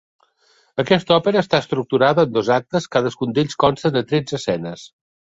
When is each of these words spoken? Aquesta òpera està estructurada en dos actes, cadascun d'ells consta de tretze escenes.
Aquesta 0.83 1.13
òpera 1.17 1.41
està 1.45 1.59
estructurada 1.63 2.25
en 2.27 2.33
dos 2.37 2.49
actes, 2.55 2.87
cadascun 2.95 3.35
d'ells 3.35 3.59
consta 3.65 3.93
de 3.99 4.03
tretze 4.13 4.37
escenes. 4.39 4.87